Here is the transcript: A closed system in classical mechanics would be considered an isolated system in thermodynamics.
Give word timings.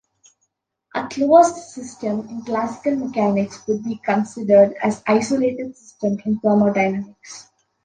A 0.95 1.07
closed 1.09 1.57
system 1.57 2.27
in 2.27 2.41
classical 2.41 2.95
mechanics 2.95 3.67
would 3.67 3.83
be 3.83 3.97
considered 4.03 4.73
an 4.81 4.93
isolated 5.05 5.77
system 5.77 6.17
in 6.25 6.39
thermodynamics. 6.39 7.51